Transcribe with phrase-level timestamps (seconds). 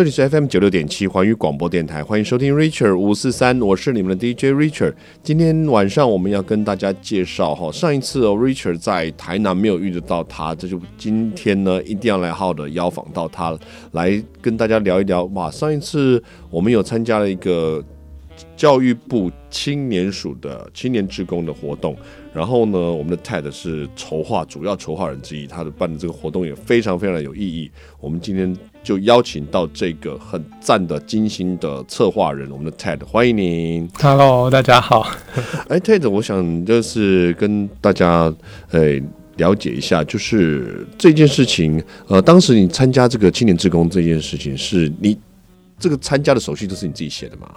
[0.00, 4.94] 这里是 FM 九六点七环宇广播电台，欢迎收听 Richard 五四三，我是你们的 DJ Richard。
[5.22, 13.54] 今天晚上我们要跟大家介绍哈，上一次哦，Richard 在台南没有遇得到他，这就今天呢一定要来好的邀访到他，
[13.92, 15.24] 来跟大家聊一聊。
[15.34, 17.84] 哇，上一次我们有参加了一个
[18.56, 21.96] 教育部青年署的青年职工的活动。
[22.32, 27.68] 然后呢，我们的 Ted 是筹划主要筹划人之一，他的办的这个活动也非常非常的有意义。
[27.98, 33.90] 我们今天就邀请到这个很赞的精心的策划人，我们的 Ted，欢迎您。
[34.00, 35.10] Hello，大家好。
[35.66, 38.32] 哎，Ted，我想就是跟大家
[38.70, 39.00] 呃
[39.38, 45.18] 了解一下，就是这件事情，呃，当时你参加这个青年职工这件事情，是你
[45.80, 47.50] 这个参加的手续都是你自己写的吗？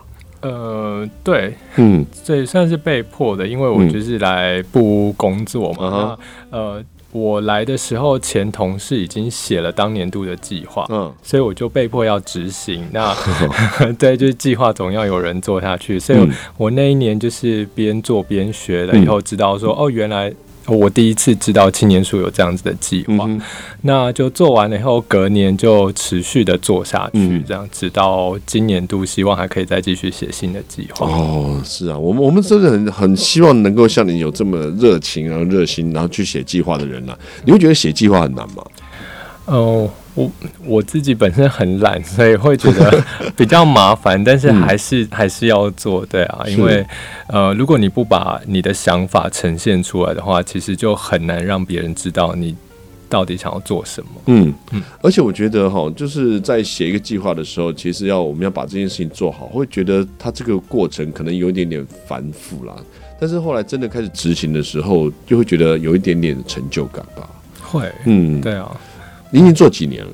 [0.43, 5.79] 呃，对，嗯，这也算是被迫的，因为我就是来不工作嘛。
[5.81, 6.18] 嗯、
[6.51, 12.87] 那呃，我来的时候，前同事已经写了当年度的计划，嗯，所以我就被迫要执行。
[12.91, 13.15] 那
[13.98, 16.20] 对，就是计划总要有人做下去，所以
[16.57, 20.34] 我那一年就是边做边学了，以后知道说，嗯、哦，原来。
[20.67, 23.41] 我第一次知道青年署有这样子的计划，嗯、
[23.81, 31.05] 那就做完了以后，隔年就持续的做下去，嗯、这样直到今年度，希望还可以再继续写新的计划。
[31.05, 37.17] 哦，是啊，我们我们真的很很希望能够像你有这么热情啊热心，然后去写计划的人啊。
[37.45, 38.63] 你会觉得写计划很难吗？
[39.46, 39.90] 哦。
[40.16, 40.32] 我
[40.63, 43.04] 我自己本身很懒，所以会觉得
[43.36, 46.86] 比较麻烦，但是还是、嗯、还是要做，对啊，因为
[47.26, 52.55] 呃，如果你不把你的想法呈现出来的话，其实就很难让别人知道你
[53.10, 54.10] 到底想要做什么。
[54.27, 62.76] 嗯嗯，而且我觉得哈，就是在写一个计划的时候，其实要我们要把这件事情做好，会觉得它这个过程可能有一点点繁复啦，
[63.20, 67.28] 但是后来真的开始执行的时候，就会觉得有一点点的成就感吧。
[67.59, 68.80] 会，嗯，对啊。
[69.34, 70.12] 你已经做几年了？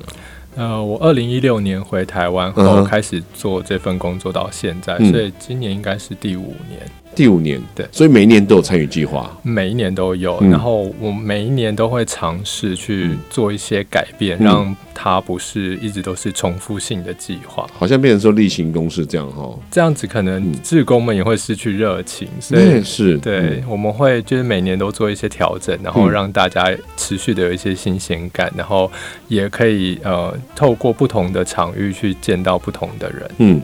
[0.56, 6.80] 呃，我二零一六年回台湾后开始做这份工作到现在，嗯、所以今年应该是第五年。
[7.14, 10.38] 第五年，对，所以每一年都有参与计划，每一年都有。
[10.40, 19.52] 嗯、然后我每一年都会尝试去做一些改变，嗯、让它不是一直都是重复性的计划，好像变成说例行公事这样哈。
[19.70, 28.90] 这样子可能志工们也会失去热情，嗯、所以是对，嗯、我们会就是每年都做一些调整，然后让大家持续的有一些新鲜感，然后
[29.26, 33.30] 也可以呃透过不同的场域去见到不同的人。
[33.38, 33.60] 嗯，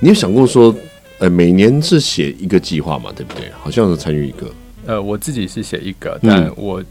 [0.00, 0.74] 你有想过说？
[1.18, 3.50] 呃，每年是写一个计划嘛，对不对？
[3.60, 4.46] 好像是参与一个。
[4.86, 6.82] 呃，我自己是写一个，但我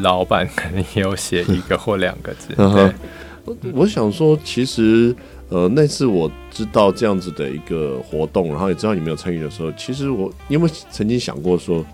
[0.00, 2.48] 老板可能也有写一个 或两个字。
[2.56, 5.14] 对，我想说，其实
[5.50, 11.84] 呃，那次我知道这样子的一个活动，然后也知道你没有参与的时候，其实我有没有曾经想过说，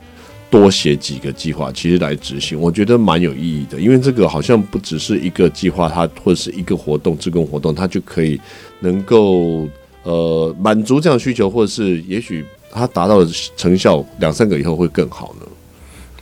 [0.48, 8.40] 多写几个计划，其实来执行，我觉得蛮有意义的，因为这个好像不只是一个计划，它或者是一个活动，志工活动，它就可以
[8.78, 9.68] 能够。
[10.04, 15.46] 呃，满足这样的需求，或者是也许它达到的成效两三个以后会更好呢？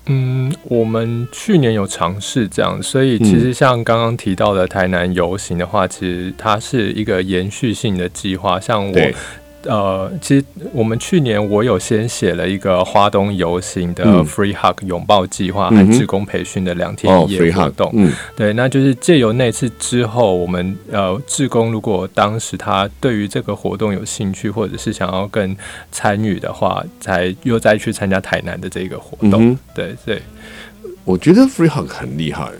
[0.06, 8.98] 嗯，我们去年有尝试这样，所以其实像刚刚提到的台南游行的话，其实它是一个延续性的计划，像我。
[9.64, 17.90] 呃，其实我们去年我有先写了一个花东游行的 Free Hug 拥抱计划和志工培训的两天一夜活动。
[17.92, 25.54] 嗯，对，那就是借由那次之后，我们呃志工如果当时他对于这个活动有兴趣，或者是想要更
[25.92, 29.54] 参与的话，才又再去参加台南的这个活动。
[29.74, 30.22] 对对，
[31.04, 32.50] 我觉得 Free Hug 很厉害，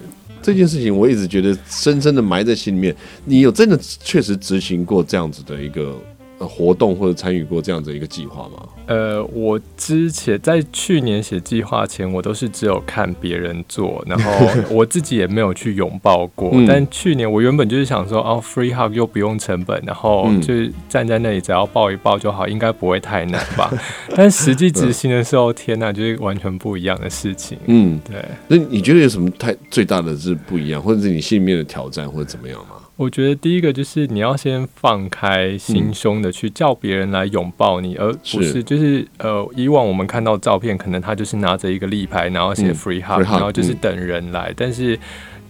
[0.42, 2.94] 这件事情我一直觉得深深的埋在心里面。
[3.24, 5.98] 你有真的确实执行过这样子的一个？
[6.46, 8.66] 活动或者参与过这样子一个计划吗？
[8.86, 14.32] 呃，我之前在去年写计划前，我都是只有看别人做，然后
[14.74, 16.50] 我自己也没有去拥抱过。
[16.52, 23.70] 嗯、但去年我原本就是想说，哦，free hug 又不用成本，然后就是站在那里只要抱一抱就好，应该不会太难吧？
[24.16, 27.56] 但实际执行的时候，天哪，就是完全不一样的事情。
[27.66, 28.24] 嗯，对。
[28.48, 32.76] 那你觉得有什么太最大的是不一样，或者是你心里面的挑战，或者怎么样吗？
[33.00, 38.62] 我觉得第一个就是你要先放开心胸的去叫别人来拥抱你，而不是。
[38.62, 45.00] 就是呃，以往我们看到照片，可能他就是拿着一个立牌，然后写 free hug，然后就是等人来，但是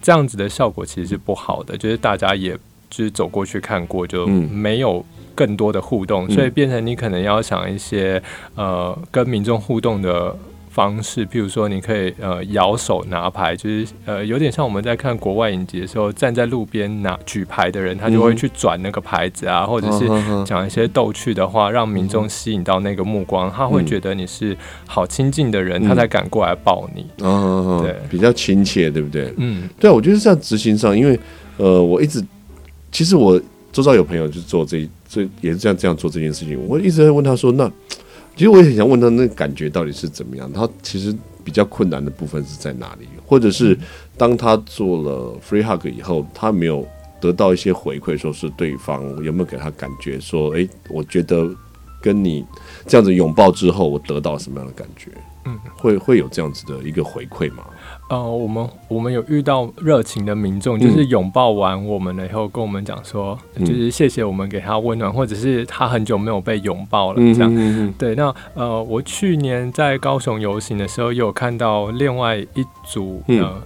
[0.01, 2.57] 这样子的效果其实是不好的，就是大家也
[2.89, 5.05] 就是走过去看过，就没有
[5.35, 8.23] 更多的互动，所以变成你可能要想一些
[8.55, 10.33] 呃跟民众互动的。
[10.71, 20.07] 方式，譬如说，你可以呃摇手拿牌，就是呃有点像我们在看国外影集的时候，站在路边拿举牌的人，他就会去转那个牌子啊，嗯、或者是
[20.45, 24.55] 讲一些逗趣的话，让民众吸引到那个目光，他会觉得你是
[24.87, 27.05] 好亲近的人，嗯、他才敢过来抱你。
[27.19, 29.33] 嗯、对，比较亲切，对不对？
[29.37, 31.19] 嗯，对，我觉得在执行上，因为
[31.57, 32.23] 呃，我一直
[32.91, 33.39] 其实我
[33.73, 37.69] 周遭有朋友就做这这也是这样这样做这件事情，我一直在问他说，那
[38.41, 40.51] 其实我也很想问他，那感觉到底是怎么样？
[40.51, 43.05] 他其实比较困难的部分是在哪里？
[43.23, 43.77] 或者是
[44.17, 46.83] 当他做了 free hug 以后，他没有
[47.19, 51.47] 得到一些回馈，说是对方有没有给他感觉说，诶，我觉得
[52.01, 52.45] 跟你
[52.87, 55.11] 这样子拥抱之后，我得到什么样的感觉？
[55.43, 57.63] 嗯，会会有这样子的一个回馈吗？
[58.09, 67.51] 呃，我们我们有遇到热情的民众，就是拥抱完我们了以后，跟我们讲说，嗯、就是谢谢我们给他温暖，或者是他很久没有被拥抱了，这样。
[67.51, 73.61] 嗯、哼哼对，那呃，我去年在高雄游行的时候，也有看到另外一组呃。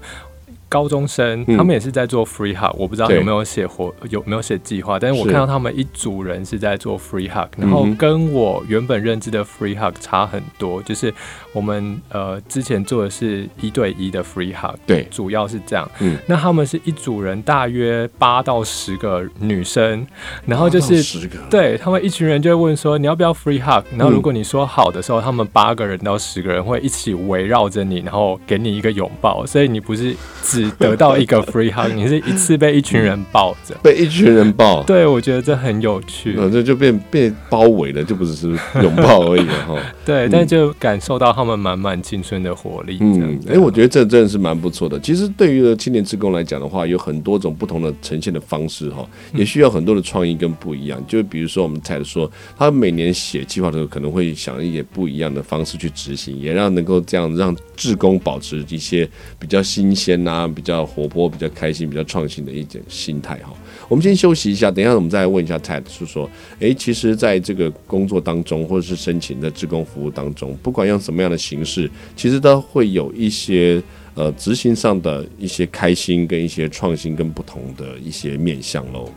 [0.75, 11.13] 嗯高中生，他们也是在做 free hug，我不知道有没有写活有没有写计划，但是我看到他们一组人是在做 free hug，然后跟我原本认知的 free hug 差很多，就是
[11.53, 15.89] 我们呃之前做的是一对一的 free hug，对，主要是这样。
[16.01, 20.05] 嗯，那他们是一组人，大约八到十个女生，
[20.45, 30.13] 然后就是十个，对他们一群人就会问说你要不要 free hug，然后如果你说好的时候，他们八个人到十个人会一起围绕着你，然后给你一个拥抱，所以你不是。
[30.41, 34.83] 只得到一个 free hug，你是一次被一群人抱着，被一群人抱。
[34.83, 36.35] 对，我觉得这很有趣。
[36.37, 38.47] 嗯，这就变被包围了，就不只是
[38.81, 39.77] 拥抱而已了哈。
[40.05, 42.97] 对，但就感受到他们满满青春的活力。
[43.01, 44.99] 嗯，哎，我觉得这真的是蛮不错的。
[44.99, 51.01] 其实对于青年职工来讲的话，有很多种不同的呈现的方式哈，也需要很多的创意跟不一样。
[51.07, 59.07] 就比如说我们才说，他每年写计划的时候，可能会想一些不一样的方式去执行，也让能够这样让职工保持一些
[59.39, 63.53] 比较新鲜比较活泼、比较开心、比较创新的一点心态哈。
[63.87, 73.81] 我们先休息一下，等一下我们再来问一下 Ted，是说，诶，其实在这个工作当中，或者是申请的职工服务当中，不管用什么样的形式，其实都会有一些
[74.15, 79.09] 呃执行上的一些开心跟一些创新跟不同的一些面向喽。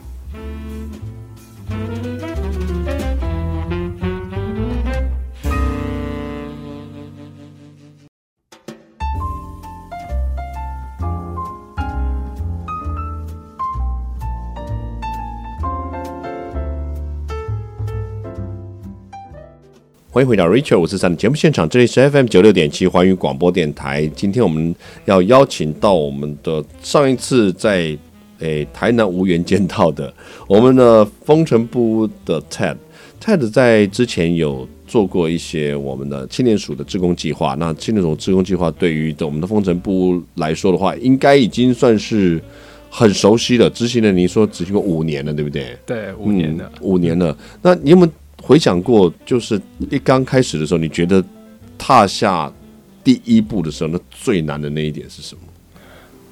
[20.19, 24.05] 欢迎回到 Richard 五四三的节目现场，这里是 FM 九六点七环宇广播电台。
[24.17, 24.75] 今天我们
[25.05, 27.97] 要邀请到我们的上一次在
[28.41, 30.13] 诶、欸、台南无缘见到的
[30.49, 32.77] 我们的风尘部屋的 Ted。
[33.23, 37.55] Ted 在之前有做过一些我们的青年署的志工计划。
[37.55, 42.43] 那青年署志工计划对于我们的风城部屋来说的话，应该已经算是
[42.91, 43.71] 很熟悉了。
[43.71, 45.79] 执行了，你说执行过五年了，对不对？
[45.87, 47.39] 对，五年了，嗯、五年了。
[47.63, 48.13] 那你有没有？
[48.49, 49.61] 回想过，就是
[49.91, 51.23] 一刚开始的时候，你觉得
[51.77, 52.51] 踏下
[53.05, 55.43] 第一步的时候，那最难的那一点是什么？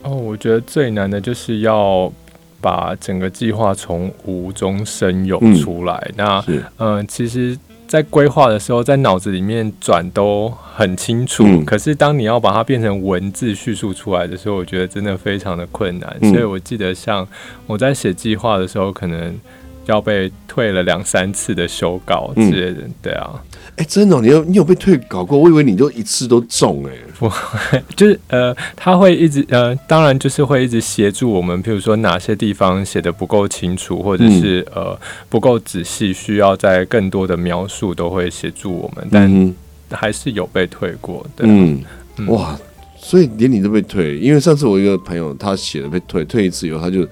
[0.00, 2.10] 哦，我觉得最难的就是要
[2.58, 5.94] 把整个计划从无中生有出来。
[6.12, 7.54] 嗯、那嗯、呃，其实，
[7.86, 16.16] 在规划的时候，在脑子里面转都很清楚，嗯、可是当你要把它变成文字叙述出来的时候，我觉得真的非常的困难。
[16.22, 17.28] 嗯、所以我记得，像
[17.66, 19.38] 我在写计划的时候，可能。
[19.86, 23.30] 要被退了两三次的修稿之类的，嗯、对啊，
[23.76, 25.38] 哎、欸，真的、喔，你有你有被退稿过？
[25.38, 27.31] 我以为你就一次都中、欸，哎，不，
[27.94, 39.55] 就是呃，他会一直呃，当然就是会一直协助我们，譬如说哪些地方写的不够清楚，或者是、嗯、呃不够仔细，需要在更多的描述，都会协助我们，但
[39.90, 41.84] 还是有被退过，对、啊，嗯，
[42.16, 42.26] 嗯。
[42.28, 42.58] 哇，
[42.96, 47.06] 所以连你都被退，因为上次我一个朋友他写的被退，退一次以后他就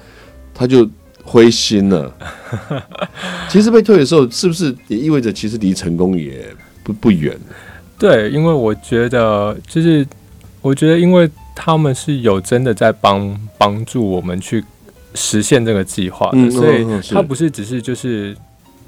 [0.52, 0.88] 他就。
[1.25, 2.14] 灰心了。
[3.50, 6.47] 其实被退的时候，是不是也意味着其实离成功也
[6.85, 7.37] 不不远？
[7.99, 10.07] 对，因为我觉得，就是
[10.62, 14.62] 我觉得，因为他们是有真的在帮帮助我们去
[15.14, 18.37] 实现这个计划的，嗯、所以他不是只是就是。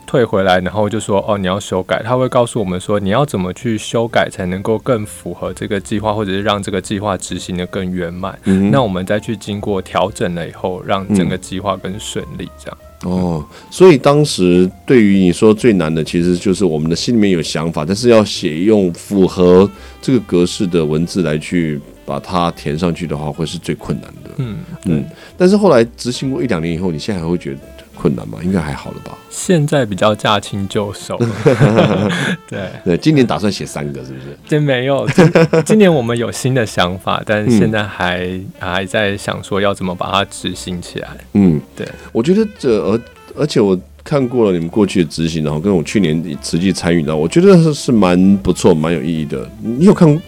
[0.06, 8.38] 退回来，然后就说哦，你要修改，他会告诉我们说你要怎么去修改才能够更符合这个计划，或者是让这个计划执行的更圆满。
[8.44, 12.48] 嗯，那我们再去经过调整了以后，让整个计划更顺利。
[12.58, 19.68] 这样、嗯、哦，所以当时对于你说最难的，其实就是我们的心里面有想法，但是要写用符合
[20.00, 24.30] 这个格式的文字来去把它填上去的话，会是最困难的。
[24.38, 25.04] 嗯嗯，
[25.36, 27.60] 但是后来执行过一两年以后，你现在还会觉得？
[28.06, 28.38] 困难吗？
[28.40, 29.18] 应该还好了吧。
[29.28, 31.18] 现在比较驾轻就熟。
[32.48, 34.38] 对对，今年打算写三个，是不是？
[34.46, 35.32] 真没有今，
[35.64, 41.08] 今年我们有新的想法，但是现在还、嗯、还在想说要怎么把它执行起来。
[41.32, 41.84] 嗯，对。
[42.12, 43.00] 我觉得这而
[43.34, 49.50] 而且我看过了你们过去的执行，然后跟我去年实际参与到，我觉得是是蛮不错、蛮有意义的。
[49.60, 50.22] 你有看？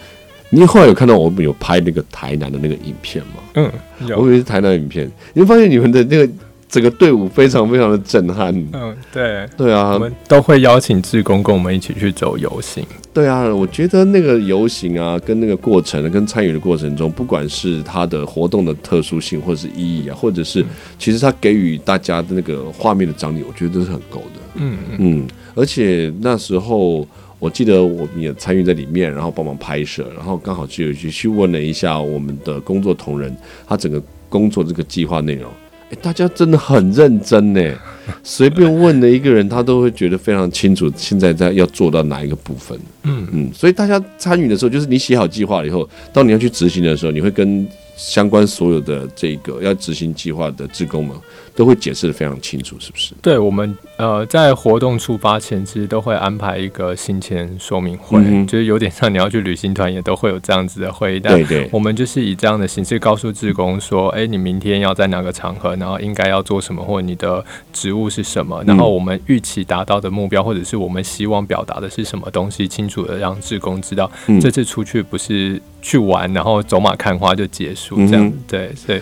[0.49, 3.33] 你后来有看到我们有拍那个台南的那个影片吗？
[3.53, 3.71] 嗯，
[4.05, 4.19] 有。
[4.19, 6.29] 我以为是台南影片，你会发现你们的那个。
[6.69, 8.55] 整个队伍非常非常的震撼。
[8.73, 12.85] 嗯，对，对啊，我们都会邀请志工跟我们一起去走游行。
[13.11, 20.63] 对啊，我觉得那个游行啊，跟那个过程，跟参与的过程中，不管是它的活动的特殊性，或者是意义啊，或者是
[20.99, 24.39] 其实它给予大家的那个画面的张力，我觉得都是很够的。
[24.53, 27.05] 嗯嗯，而且那时候
[27.39, 33.35] 我记得我们也参与在里面，然后帮忙拍摄，然后刚好就有去去问了一下我们的工作同仁，
[33.67, 35.51] 他整个工作这个计划内容。
[35.91, 37.73] 哎，大家真的很认真呢，
[38.23, 42.79] 随便问的一个人，他都会觉得非常清楚，现在在要做到哪一个部分。
[43.03, 51.15] 嗯嗯，所以大家参与的时候，就是你写好计划了以后，当你要去执行的时候，你会跟相关所有的这个要执行计划的职工们。
[51.55, 53.13] 都会解释的非常清楚，是不是？
[53.21, 61.19] 对，我们呃，在活动出发前，其实都会安排一个行前说明会，嗯、就是有点像你要去旅行团，也都会有这样子的会议。
[61.19, 78.31] 对对，我们就是以这样的形式告诉职工说，哎，你明天要在哪个场合，然后应该要做什么，或者你的职务是什么，然后我们预期达到的目标，或者是我们希望表达的是什么东西，清楚的让志工知道，这次出去不是去玩，然后走马看花就结束这样。
[78.47, 79.01] 对，所以。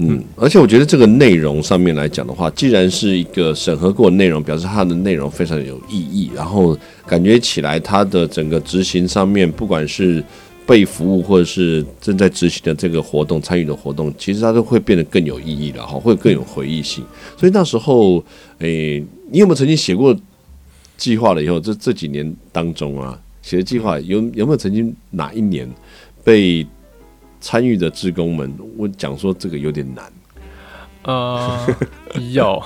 [0.00, 10.22] 嗯，而且我觉得这个内容上面来讲的话，既然是一个审核过的内容，表示它的内容非常有意义，然后感觉起来它的整个执行上面，不管是
[10.68, 17.02] 被服务或者是正在执行的这个活动、参与的活动，其实它都会变得更有意义了哈，会更有回忆性。
[17.38, 18.22] 所以那时候，
[18.58, 20.14] 诶，你有没有曾经写过
[20.98, 21.58] 计划了以后？
[21.58, 25.66] 这这几年当中啊，写的计划有有没有曾经哪一年
[26.22, 26.66] 被？
[27.40, 30.12] 参与的职工们，我讲说这个有点难。
[31.08, 31.58] 呃，
[32.32, 32.62] 有，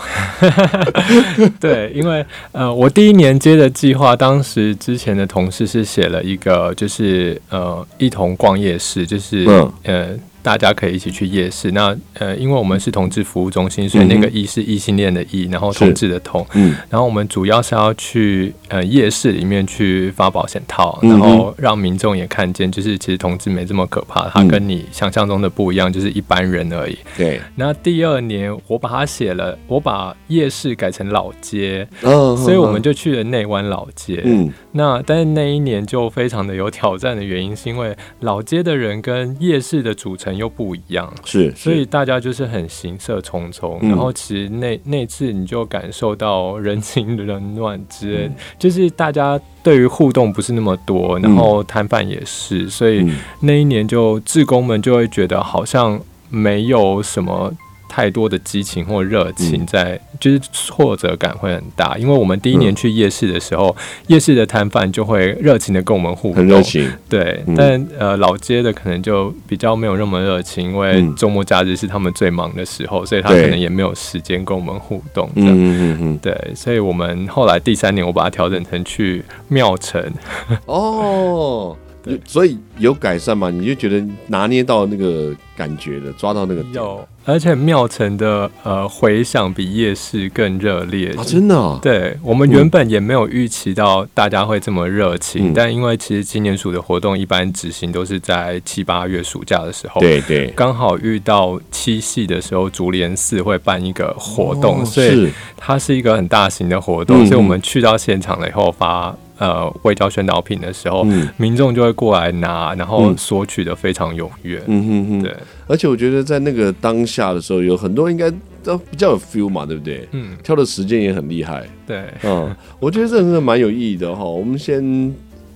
[1.60, 10.08] 对，因为呃，我第一年接的计划，当时之前的同事是写了一个，就是呃，一同逛夜市，就是、嗯、呃。
[10.42, 11.70] 大家可以一起去夜市。
[11.70, 16.44] 那呃，因为我们是同志服务中心，所以那个“异”是异性恋的“异”，然后同志的“同”。
[16.54, 16.74] 嗯。
[16.90, 26.98] 然后我们主要是要去呃夜市里面去发保险套，然后让民众也看见，就是其实同志没这么可怕，他跟你想象中的不一样，就是一般人而已。
[27.16, 27.40] 对。
[27.54, 34.20] 那第二年我把它写了，我把夜市改成老街，所以我们就去了内湾老街。
[34.24, 34.52] 嗯。
[34.72, 40.31] 那但是那一年就非常的有挑战的原因，是因为老街的人跟夜市的组成。
[40.36, 53.10] 又不一样，是，是，所以大家就是很行色匆匆，嗯、然后其实那那次你就感受到人情冷暖之类，嗯、就是大家对于互动不是那么多，然后摊贩也是，所以
[53.40, 57.52] 那一年就志工们就会觉得好像没有什么。
[57.92, 61.98] 太多的激情或热情在，嗯、就是挫折感会很大。
[61.98, 66.90] 因为我们第一年去夜市的时候，嗯、夜市的摊贩就会热情的跟我们互动，很热情。
[67.06, 75.28] 对，嗯、但呃老街的可能就比较没有那么热情，因为周末假日是他们最忙的时候，所以他可能也没有时间跟我们互动。
[75.34, 80.02] 嗯嗯嗯，对，所以我们后来第三年我把它调整成去庙城。
[80.64, 81.76] 哦。
[82.02, 82.20] 对。
[82.26, 83.50] 所以有改善嘛？
[83.50, 91.12] 你就觉得拿捏到那个感觉了，抓到那个有，而且庙埕的呃回响比夜市更热烈。
[91.16, 91.24] 啊！
[91.24, 109.16] 真的、哦，对我们原本也没有预期到大家会这么热情，嗯、但因为其实今年暑的活动一般执行都是在七八月暑假的时候，对对，刚好遇到七夕的时候，竹联寺会办一个活动，哦、所以它是一个很大型的活动，嗯、所以我们去到现场了以后发。
[109.42, 114.62] 呃，外交宣导品的时候，嗯、民众就会过来拿，然后索取的非常踊跃。
[114.68, 115.36] 嗯哼哼，对。
[115.66, 118.30] 而且我觉得在那个当下的时候，有很多应该
[118.62, 120.08] 都比较有 feel 嘛，对不对？
[120.12, 120.36] 嗯。
[120.44, 121.68] 挑的时间也很厉害。
[121.84, 122.04] 对。
[122.22, 124.22] 嗯，我觉得这真的蛮有意义的哈。
[124.22, 125.12] 我们先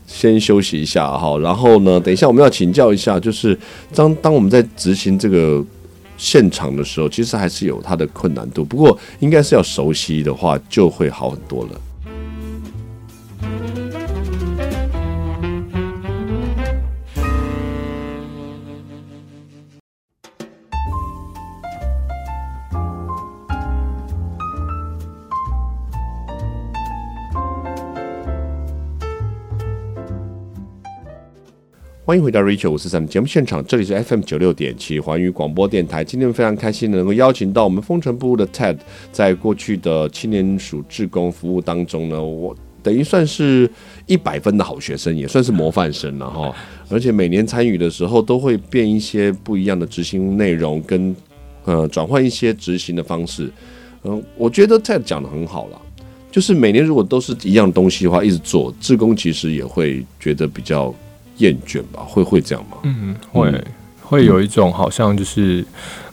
[0.08, 3.56] 先休息一下哈，然后呢，等一下我们要请教一下，就是
[3.94, 5.64] 当当我们在执行这个
[6.16, 8.64] 现场的时候，其实还是有它的困难度。
[8.64, 11.80] 不过应该是要熟悉的话，就会好很多了。
[32.06, 36.04] 欢迎回到 Rachel 五四三的节目现场，这里是 FM 九六点七环宇广播电台。
[36.04, 38.76] 今天非常开心能够邀请到我们风城部的 Ted，
[39.10, 43.68] 在过去的青年署志工服务当中呢，我等于算是
[44.06, 46.54] 一百分的好学生，也算是模范生了哈。
[46.88, 51.12] 而且每年参与的时候，都会变一些不一样的执行内容，跟
[51.64, 53.50] 呃转换一些执行的方式。
[54.04, 55.82] 嗯、呃，我觉得 Ted 讲的很好了，
[56.30, 60.94] 就是每年如果都是一样东西的话，一直做志工，其实也会觉得比较。
[61.38, 62.78] 厌倦吧，会会这样吗？
[62.82, 63.64] 嗯，会
[64.02, 65.64] 会有一种好像就是，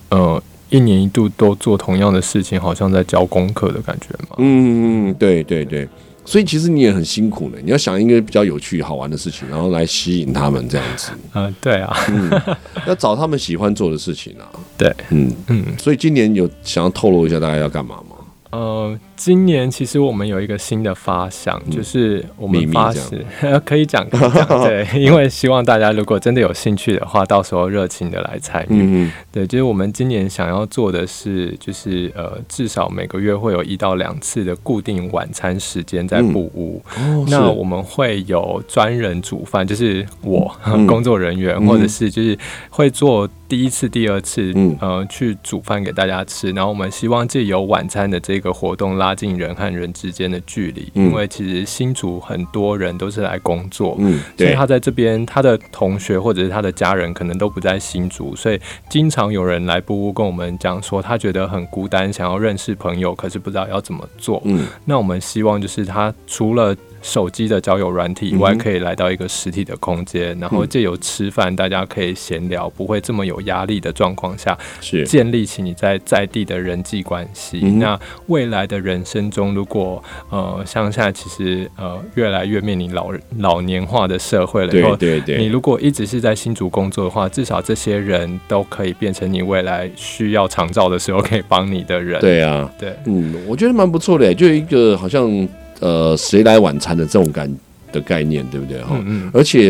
[0.09, 4.35] 呃，一年一度都做同样的事情，好像在交功课的感觉嘛。
[4.39, 5.87] 嗯嗯，对对对。
[6.25, 11.11] 所以其实你也很辛苦呢，你要想一个比较有趣好玩的事情，然后来吸引他们这样子。
[11.33, 12.31] 嗯，对啊，嗯，
[12.87, 14.47] 要找他们喜欢做的事情啊。
[14.77, 15.65] 对，嗯嗯。
[15.77, 18.15] 所以今年有想要透露一下大家要干嘛吗？
[18.51, 23.25] 呃，今年其实我们有一个新的发想，嗯、就是我们发誓
[23.65, 28.67] 可以讲，可以讲，对， 因为希望大家如果真的有兴趣的话，到时候热情的来参与。
[28.69, 36.81] 嗯、对，就是我们今年想要做的是，就是呃，至少每个月会有一到两次的固定晚餐时间在布屋。
[36.97, 42.37] 嗯哦、那我们会有专人煮饭，就是我、嗯、工作人员，或者是就是
[42.69, 43.29] 会做。
[43.45, 50.89] 第一次、第二次，嗯，呃，去煮饭给大家吃，然后我们希望借由晚餐的这个活动，拉近人和人之间的距离。
[50.93, 58.57] 嗯，因为其实新竹很多人都是来工作，嗯，所以他在这边，他的同学或者是他的家人可能都不在新竹，所以
[58.89, 64.41] 经常有人来布屋跟我们讲说，他觉得很孤单，想要认识朋友，可是不知道要怎么做。
[64.45, 77.59] 嗯，那我们希望就是他除了手机的交友软体以外，可以来到一个实体的空间，嗯、然后借由吃饭，大家可以闲聊，不会这么有压力的状况下，是建立起你在在地的人际关系。
[77.61, 92.21] 嗯、那未来的人生中，如果呃，像现在其实呃，越来越面临老老年化的社会了，对对对，你如果一直是在新竹工作的话，至少这些人都可以变成你未来需要长照的时候可以帮你的人。
[92.21, 95.47] 对啊，对，嗯，我觉得蛮不错的，就一个好像。
[95.79, 97.53] 呃，谁来晚餐的这种感
[97.91, 98.95] 的概念，对不对哈？
[98.99, 99.31] 嗯嗯。
[99.33, 99.69] 而且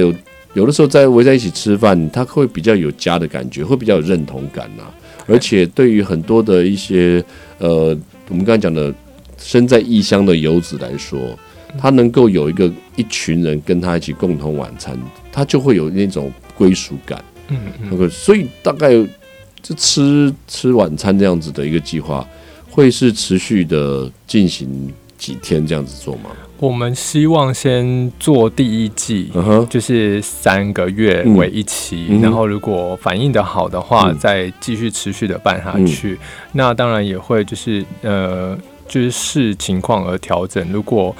[0.53, 4.83] 有的时候在围在一起吃饭，他会比较有家的感觉，会比较有认同感呐。
[5.25, 7.23] 而且对于很多的一些
[7.57, 7.97] 呃，
[8.29, 8.93] 我们刚才讲的
[9.37, 11.19] 身在异乡的游子来说，
[11.79, 14.97] 他能够有一个一群人跟他一起共同晚餐，
[15.31, 17.23] 他就会有那种归属感。
[17.47, 18.09] 嗯嗯。
[18.09, 18.91] 所以大概
[19.61, 22.27] 就吃吃晚餐这样子的一个计划，
[22.69, 24.91] 会是持续的进行。
[25.23, 26.31] 几天这样子做吗？
[26.59, 29.67] 我们希望先做第一季，uh huh.
[29.69, 36.13] 就是三个月为一期，嗯、然后如果反应的好的话，嗯、再继续持续的办下去。
[36.13, 36.17] 嗯、
[36.51, 40.65] 那当然也会就是呃，就是视情况而调整。
[40.73, 41.15] 如果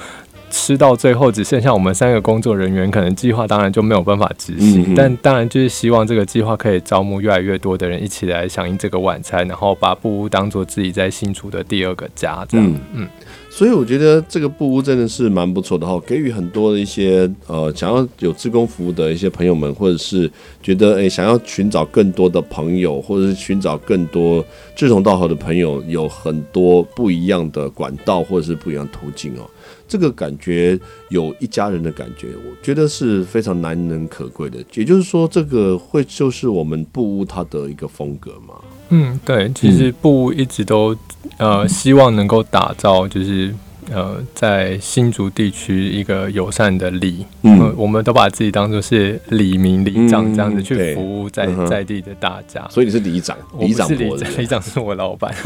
[0.50, 4.94] 吃到最后只剩下我们三个工作人员，可能计划当然就没有办法执行。
[4.94, 12.46] 但当然就是希望这个计划可以招募越来越多的人一起来响应这个晚餐，然后把布屋当做自己在新竹的第二个家。
[12.48, 12.78] 这样，嗯。
[12.94, 13.08] 嗯
[13.56, 20.28] 所以我觉得这个布屋真的是蛮不错的哈，给予很多的一些呃想要有志工服务的一些朋友们，或者是
[20.60, 29.48] 觉得诶、想要寻找更多的朋友，或者是寻找更多志同道合的朋友，有很多不一样的管道或者是不一样途径哦。
[29.94, 30.76] 这个感觉
[31.08, 34.58] 有一家人的感觉，我觉得是非常难能可贵的。
[34.74, 38.54] 也就是说，这个会就是我们布屋它的一个风格嘛。
[38.88, 40.96] 嗯，对，其实布屋一直都
[41.36, 43.54] 呃希望能够打造，就是
[43.92, 52.66] 呃在新竹地区一个友善的里，嗯，我们都把自己当做是里民里长这样子去服务在在地的大家。
[52.68, 55.32] 所以你是里长，里长是里长，里长是我老板。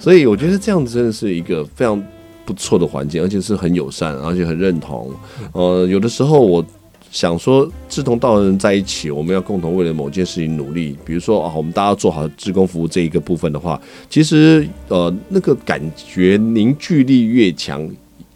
[0.00, 2.02] 所以我觉得这样子真的是一个非常
[2.44, 5.10] 不错的环境，而且是很友善，而且很认同。
[5.52, 6.64] 呃，有的时候我。
[7.10, 10.96] 想说志同道合的人在一起，我们要共同为了某件事情努力。
[11.04, 13.78] 比如说啊，我们大家做好志工服务这一个部分的话，
[14.08, 17.86] 其实呃那个感觉凝聚力越强，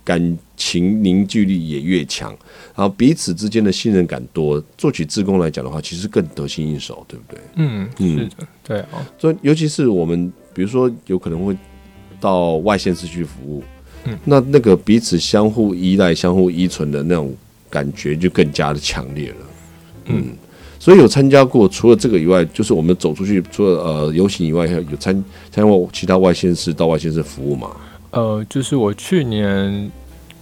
[0.04, 2.28] 感情凝聚力也越强，
[2.74, 7.40] 然后彼此之间的信任感多，做起志工来讲的话，其实更得心应手，对不对？
[7.54, 9.06] 嗯嗯，是的，对啊。
[9.18, 11.56] 所以尤其是我们，比如说有可能会
[12.20, 13.64] 到外县市去服务，
[14.06, 17.34] 嗯，那那个彼此相互依赖、相互依存的那种。
[17.68, 19.36] 感觉就更加的强烈了，
[20.06, 20.28] 嗯，
[20.78, 25.12] 所以有参加过，除了这个以外，就是我们走出去，除了呃游行以外，还有参
[25.50, 27.72] 参加过其他外县市到外县市服务吗？
[28.12, 29.90] 呃，就是我去年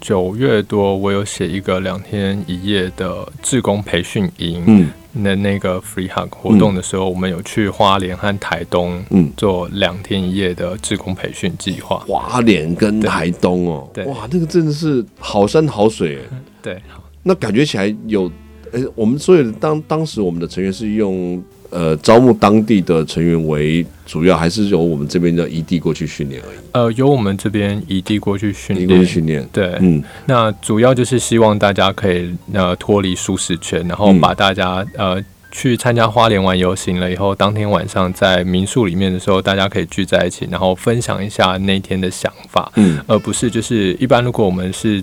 [0.03, 12.05] 九月多，我有写一个两天一夜的志工培训营，嗯，那那个 Free Hug 活动的时候，嗯、我们有去花莲和台东，嗯，做两天一夜的志工培训计划。
[12.07, 16.19] 花莲跟台东哦，对，哇，那个真的是好山好水，
[16.61, 16.83] 对。
[17.23, 18.31] 那感觉起来有，
[18.71, 21.43] 呃、欸，我们所有的当当时我们的成员是用
[21.75, 26.57] 呃招募当地的成员为主要，还是由我们这边的移地过去训练而已？
[26.71, 29.45] 呃，由我们这边移地过去训练，训练。
[29.53, 45.03] 对，嗯，那主要就是希望大家可以呃脱离舒适圈，然后把大家、嗯、呃去参加花莲玩游行了以后，当天晚上在民宿里面的时候，大家可以聚在一起，然后分享一下那天的想法，嗯，而不是就是一般如果我们是。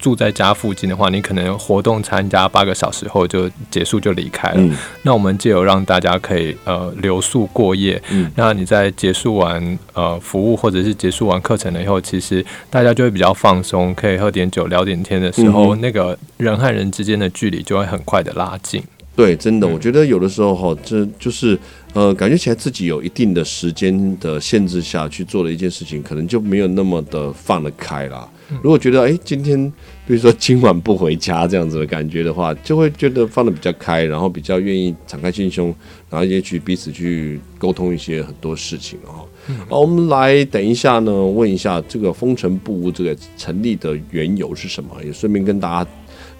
[0.00, 4.56] 住在家附近的话，你可能活动参加八个小时后就结束就离开了。
[4.58, 18.82] 嗯、那我们借由让大家可以呃留宿过夜，嗯、那你在结束完呃服务或者是结束完课程了以后，其实大家就会比较放松，可以喝点酒聊点天的时候，嗯、那个人和人之间的距离就会很快的拉近。
[19.14, 21.58] 对，真的，我觉得有的时候哈，这就是
[21.92, 28.26] 呃，感觉起来自己有一定的时间的限制下去做的一件事情，可能就没有那么的放得开啦。
[28.62, 29.72] 如果觉得哎，今天
[30.06, 35.74] 比如说今晚不回家这样子的感觉的话，就会觉得放得比较开，然后比较愿意敞开心胸，
[36.08, 39.26] 然后也去彼此去沟通一些很多事情哦。
[39.68, 45.90] 好，我们来等一下呢，问一下这个风尘布屋这个成立的缘由是什么，也顺便跟大家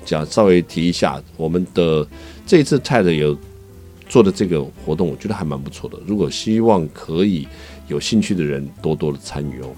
[0.05, 2.07] 讲稍微提一下我们的。
[2.46, 3.38] 这一次 TED 有
[4.09, 5.96] 做的这个活动，我觉得还蛮不错的。
[6.05, 7.46] 如果希望可以
[7.87, 9.68] 有兴趣的人多多的参与哦。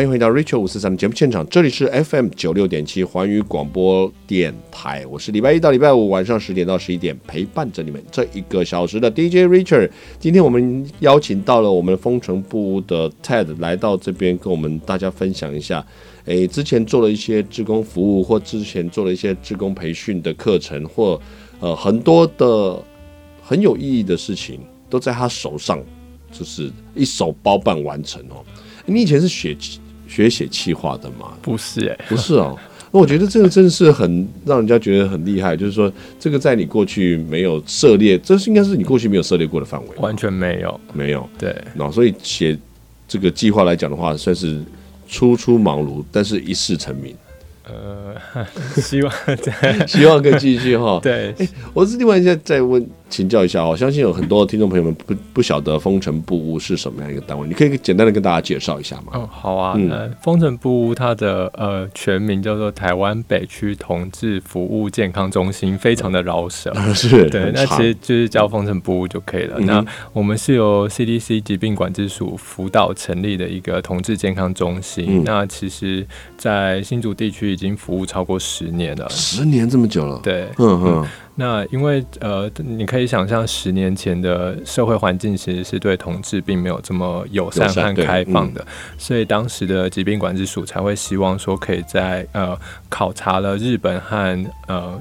[0.00, 9.90] 欢迎回到 Richard 五四三的节目现场，这里是 FM 九六点七环宇广播电台，我是礼拜一到礼拜五晚上十点到十一点陪伴着你们这一个小时的 DJ Richard。
[10.18, 15.86] 今天我们邀请到了我们风城部的 Ted 来到这边，跟我们大家分享一下，
[16.24, 21.20] 诶，之前做了一些志工服务，或之前做了一些志工培训的课程，或
[21.58, 22.82] 呃很多的
[23.42, 25.78] 很有意义的事情，都在他手上，
[26.32, 28.42] 就是一手包办完成哦。
[28.86, 29.54] 你以前是学？
[30.10, 31.32] 学写企划的吗？
[31.40, 32.58] 不是哎、欸，不是哦。
[32.90, 41.28] 那我觉得这个真的是很让人家觉得很厉害，就是说这个在你过去没有涉猎，这是应该是你过去没有涉猎过的范围，完全没有，没有。
[41.38, 42.58] 对，那所以写
[43.06, 44.60] 这个计划来讲的话，算是
[45.06, 47.14] 初出茅庐，但是一世成名。
[47.68, 48.44] 呃，
[48.82, 49.12] 希望
[49.86, 50.98] 希望可以继续哈。
[51.00, 52.84] 对，哎，我是另外一下再问。
[53.10, 59.12] 请教一下，我相信有很多听众朋友们不不晓得风城布屋是什么样一个单位，你可以简单的跟大家介绍一下吗？
[59.14, 69.56] 嗯，好啊，嗯，呃、风城布屋它的呃全名叫做台湾北区同志服务健康中心，非常的饶舌，嗯、 是，对，那其实就是叫风城布屋就可以了。
[69.58, 80.80] 嗯、那我们是由 CDC 疾病管制署辅导成立的一个同志健康中心，嗯、那其实在新竹地区已经服务超过十年了，十年这么久了，对，嗯。
[80.84, 81.06] 嗯。
[81.40, 88.66] 那因为呃，你可以想象十年前的社会环境其实是对同志并没有这么友善和开放的，嗯、
[88.98, 92.58] 所以当时的疾病管制署才会希望说可以在呃
[92.90, 95.00] 考察了日本和呃。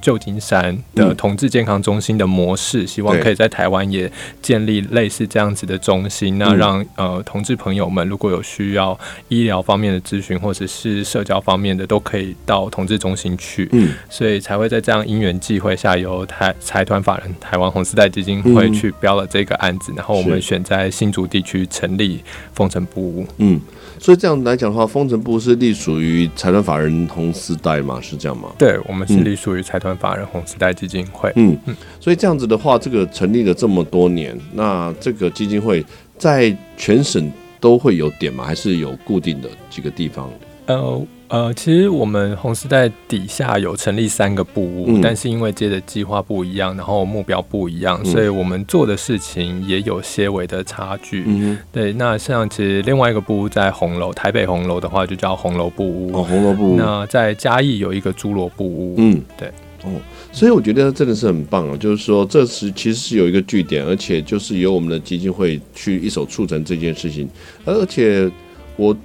[0.00, 4.10] 旧金山的同志健康中心的模式，嗯、希望可以在台湾也
[4.42, 13.68] 建立类似这样子的中心，那让呃同志朋友们如果有需要医疗方面的咨询或者是社交方面的，都可以到同志中心去。
[13.72, 22.22] 嗯，所以才会在这样因缘际会下，由台财团法人台湾红丝带基金会去标了这个案子，嗯、然后我们选在新竹地区成立
[22.54, 23.26] 风城部屋。
[23.38, 23.60] 嗯。
[24.00, 28.00] 所以这样来讲的话，风城部是隶属于财团法人红丝带吗？
[28.00, 28.50] 是这样吗？
[28.56, 31.30] 对，我们是隶属于财团法人红丝带基金会。
[31.36, 31.76] 嗯嗯。
[32.00, 35.84] 所以这样子的话，这个成立了这么多年，那这个基金会
[36.16, 38.42] 在全省都会有点吗？
[38.42, 40.30] 还是有固定的几个地方？
[40.66, 41.06] 呃。
[41.30, 51.22] 呃，其实我们红丝带底下有成立三个部屋，嗯、但是因为接的计划不一样，然后目标不一样，嗯、所以我们做的事情也有些微的差距。
[51.28, 56.10] 嗯、对，那像其实另外一个部屋在红楼，台北红楼的话就叫红楼布屋。
[56.18, 56.76] 哦，红楼布屋。
[56.76, 58.96] 那在嘉义有一个侏罗布屋。
[58.98, 59.46] 嗯，对。
[59.84, 59.88] 哦，
[60.32, 67.28] 所以我觉得真的是很棒哦，就是说这是其实是有一个据点，而且就是由我们的基金会去一手促成这件事情，
[67.64, 68.28] 而且
[68.74, 68.96] 我。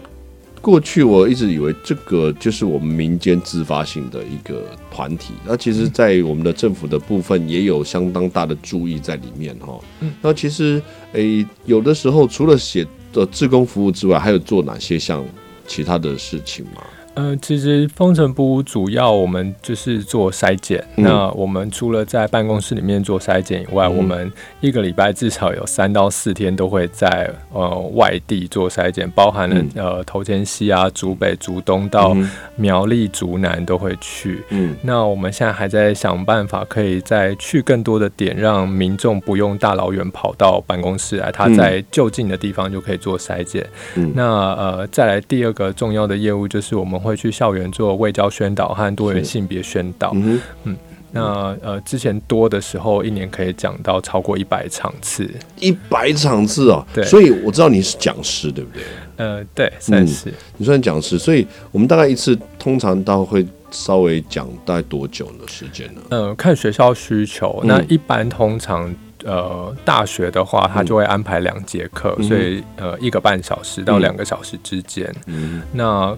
[0.66, 9.80] 过去我一直以为这个就是我们民间自发性的一个团体，那其实，在我们的政府的部分也有相当大的注意在里面哈。
[10.24, 10.82] 那其实，
[11.14, 15.24] 诶，有的时候除了写的志工服务之外，还有做哪些像
[15.68, 16.82] 其他的事情吗？
[17.16, 20.86] 呃，其实风城布屋主要我们就是做筛检。
[20.98, 32.14] 嗯、那我们除了在办公室里面做筛检以外，嗯、我们一个礼拜至少有三到四天都会在呃外地做筛检，包含了、嗯、呃头前溪啊、竹北、竹东到
[32.58, 34.44] 苗栗、竹南都会去。
[34.50, 43.66] 嗯，那我们现在还在想办法，可以再去更多的点，让民众不用大老远跑到办公室来，他在就近的地方就可以做筛检。
[43.96, 44.26] 嗯，那
[44.56, 47.02] 呃，再来第二个重要的业务就是我们。
[47.06, 50.12] 会去校园做卫教宣导和多元性别宣导。
[50.16, 50.76] 嗯，嗯，
[51.12, 55.30] 那呃，之前多的时候，一年可以讲到超过一百场次。
[55.60, 57.06] 一百场次啊，对。
[57.06, 58.84] 所以我知道你是讲师，对不对？
[59.18, 60.34] 呃，对，算是。
[60.58, 66.02] 你算讲师，所以我们大概一次通常到会稍微讲大概多久的时间呢？
[66.10, 67.62] 呃，看学校需求。
[67.64, 75.10] 那一般通常呃大学的话，他就会安排两节课，所以呃一个半小时到两个小时之间。
[75.28, 75.62] 嗯。
[75.72, 76.14] 那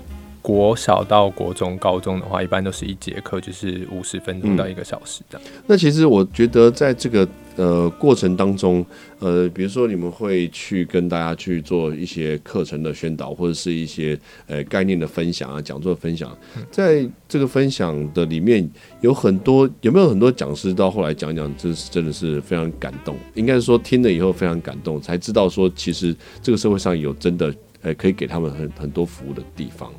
[0.47, 5.37] 国小到国中、高中的话，一般都是一节课，就是五十分钟到一个小时的。
[5.43, 5.51] 嗯。
[5.67, 8.85] 那其实我觉得，在这个呃过程当中，
[9.19, 16.33] 呃，比如说你们会去跟大家去做一些课程的宣导，或者是一些呃概念的分享啊、讲座的分享。
[16.71, 18.65] 在这个分享的里面，
[19.01, 23.17] 有很多有没有很多讲师到后来讲讲，这是真的是非常感动。
[23.33, 29.91] 应该是说听了以后非常感动，才知道说其实这个社会上有真的呃可以给他们很很多服务的地方。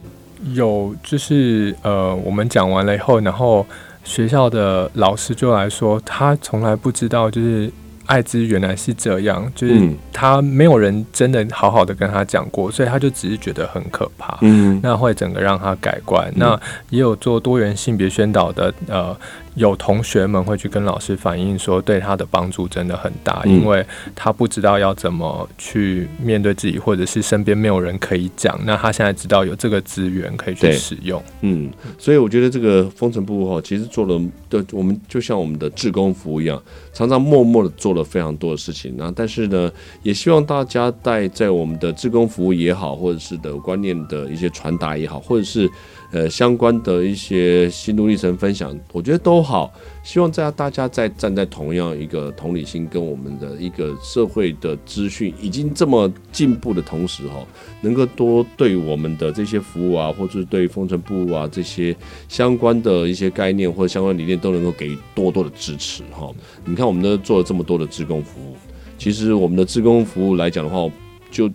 [0.53, 3.67] 有，就是呃，我们讲完了以后，然后
[4.05, 7.71] 学校的老师就来说，他从来不知道，就是
[8.07, 14.39] 艾滋原来是这样，就是他没有人真的好好的跟他讲过，所以他就只是觉得很可怕。
[14.43, 16.33] 嗯，那会整个让他改观。
[16.37, 16.59] 那
[16.91, 19.17] 也有做多元性别宣导的，呃。
[19.59, 28.59] 有同学们会去跟老师反映说，对他的帮助真的很大，因为他不知道要怎么去面对自己，或者是身边没有人可以讲。
[28.65, 31.23] 那他现在知道有这个资源可以去使用。
[31.41, 38.95] 嗯，所以我觉得这个风城部哈，其实做了的，我们就像我们的志工服务一样，常常默默的做了非常多的事情。
[38.97, 39.71] 那但是呢，
[40.05, 45.69] 也希望大家带在我们的志工服务也好，或者是的观念的一些传达也好，或者是。
[46.11, 49.71] 呃，相关的一些心路历程分享，我觉得都好。
[50.03, 57.47] 希望在大家在站在同样一个同理心，跟我们的一个社会的资讯已经这么进步的同时，哈，
[57.83, 61.95] 能够多对我们的这些服务啊，或者是对风城部啊这些
[62.27, 66.33] 相关的一些概念或者相关理念，都能够给予多多的支持，哈。
[66.65, 68.57] 你看，我们都做了这么多的职工服务，
[68.97, 70.91] 其实我们的职工服务来讲的话，
[71.31, 71.51] 就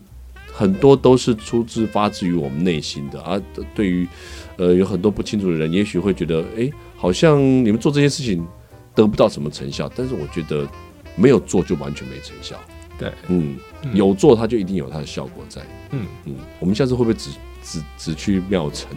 [0.45, 3.41] 很多都是出自发自于我们内心的，而
[3.73, 4.07] 对于。
[4.57, 8.45] 呃，有很多不清楚的人，也许会觉得，哎、欸，好像你们做这些事情
[8.93, 9.91] 得不到什么成效。
[9.95, 10.67] 但是我觉得，
[11.15, 12.55] 没有做就完全没成效。
[12.99, 13.57] 对，嗯，
[13.93, 15.61] 有做它就一定有它的效果在。
[15.91, 17.31] 嗯嗯，我们下次会不会只
[17.63, 18.87] 只只去庙城？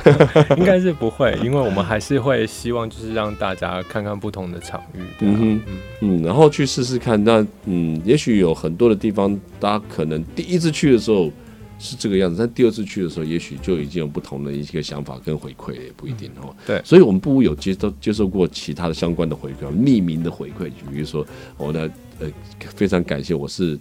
[0.58, 5.00] 应该是不会，因为我们还是会希望就是让大家看看不同的场域。
[5.20, 7.22] 嗯哼嗯嗯，然后去试试看。
[7.24, 11.30] 那嗯，也许有很多的地方，大家可能第一次去的时候。
[11.78, 16.52] 是这个样子，但第二次去的时候，也许就已经有不同的一些想法跟回馈，也不一定哦。
[16.66, 21.24] 对，所以我们部有接受接受过其他的相关的回馈，匿名的回馈，就比如说
[21.56, 21.88] 我的
[22.18, 22.28] 呃，
[22.74, 23.78] 非常感谢，我是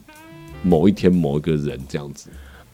[0.62, 2.30] 某一天某一个人这样子。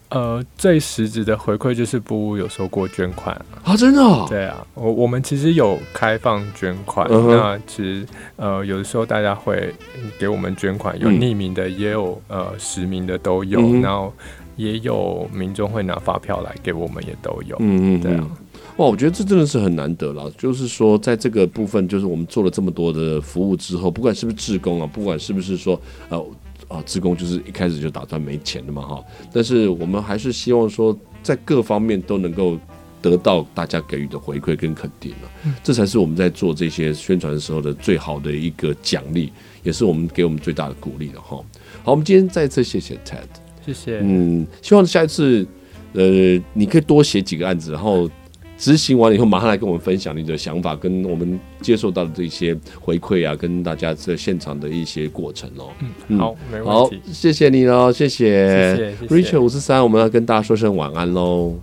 [0.10, 3.34] 呃，最实质的回馈就是部有收过捐款
[3.64, 4.28] 啊，真的、哦？
[4.30, 8.06] 对啊，我我们其实有开放捐款，嗯、那其实
[8.36, 9.74] 呃有的时候大家会
[10.20, 14.14] 给我们捐款，有匿名的，嗯、也有呃实名的都有，嗯、然后。
[14.56, 17.56] 也有民众会拿发票来给我们，也都有。
[17.60, 18.30] 嗯嗯，对啊，
[18.78, 20.32] 哇，我觉得这真的是很难得了。
[20.38, 26.26] 就是说，在这个部分，就是我们做了这么多的服务之后，不管是不是志工啊，不管是不是说呃
[26.68, 29.04] 啊志工，就是一开始就打算没钱的嘛哈。
[29.32, 32.58] 但是我们还是希望说，在各方面都能够
[33.02, 35.32] 得到大家给予的回馈跟肯定了。
[35.46, 39.32] 嗯，这才是我们在做这些宣传的时候的最好的一个奖励，
[39.63, 41.38] 也是我们给我们最大的鼓励的哈。
[41.84, 43.42] 好，我们今天再次谢谢 Ted。
[43.65, 43.99] 谢谢。
[44.02, 45.45] 嗯，希望下一次，
[45.93, 48.10] 呃，你可以多写几个案子，然后
[48.58, 55.69] 执行完了以后，马上来跟我们分享你的想法，跟我们接受到的这些回馈啊，跟大家在现场的一些过程哦。
[56.08, 56.69] 嗯，好，没问题。
[56.69, 58.76] 好，谢谢你喽，谢谢。
[58.76, 59.15] 谢谢，谢谢。
[59.15, 61.56] Richard 五四三，我们要跟大家说声晚安喽。